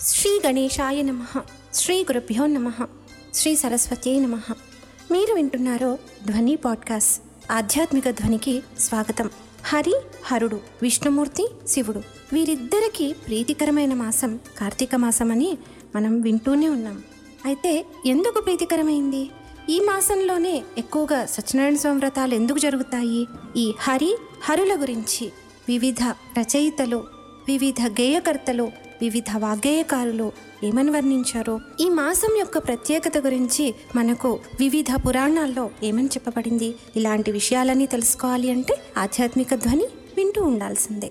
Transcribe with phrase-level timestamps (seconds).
[0.00, 1.24] శ్రీ గణేశాయ నమ.
[1.74, 2.72] శ్రీ గురుభ్యో నమ.
[3.34, 4.40] శ్రీ సరస్వతి నమ.
[5.10, 7.52] మీరు వింటున్నారో ధ్వని పాడ్కాస్ట్.
[7.52, 9.30] ఆధ్యాత్మిక ధ్వనికి స్వాగతం.
[9.64, 12.02] హరి హరుడు విష్ణుమూర్తి శివుడు.
[12.32, 15.58] వీరిద్దరికీ ప్రీతికరమైన మాసం కార్తీక మాసం అని
[15.96, 17.02] మనం వింటూనే ఉన్నాం.
[17.44, 19.30] అయితే ఎందుకు ప్రీతికరమైంది?
[19.70, 23.26] ఈ మాసంలోనే ఎక్కువగా సత్యనారాయణ స్వామి వ్రతాలు ఎందుకు జరుగుతాయి?
[23.56, 25.32] ఈ హరి హరుల గురించి
[25.68, 26.02] వివిధ
[26.38, 27.04] రచయితలు
[27.48, 30.32] వివిధ గేయకర్తలు వివిధ వాగ్గేయకారులు
[30.64, 31.60] ఏమని వర్ణించారో?
[31.80, 36.74] ఈ మాసం యొక్క ప్రత్యేకత గురించి మనకు వివిధ పురాణాల్లో ఏమని చెప్పబడింది?
[36.96, 39.86] ఇలాంటి విషయాలన్నీ తెలుసుకోవాలి అంటే ఆధ్యాత్మిక ధ్వని
[40.16, 41.10] వింటూ ఉండాల్సిందే.